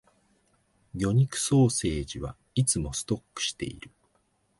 [0.95, 3.91] 魚肉ソーセージはいつもストックしている